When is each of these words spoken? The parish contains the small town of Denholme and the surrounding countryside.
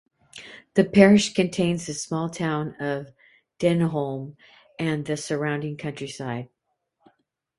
The 0.73 0.83
parish 0.83 1.35
contains 1.35 1.85
the 1.85 1.93
small 1.93 2.27
town 2.27 2.73
of 2.79 3.11
Denholme 3.59 4.35
and 4.79 5.05
the 5.05 5.15
surrounding 5.15 5.77
countryside. 5.77 6.49